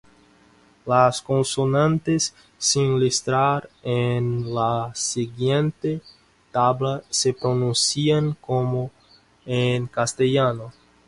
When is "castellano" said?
9.85-10.73